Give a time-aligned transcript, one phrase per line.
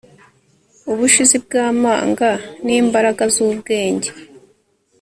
[0.91, 2.29] Ubushizi bwamanga
[2.65, 4.09] nimbaraga zubwenge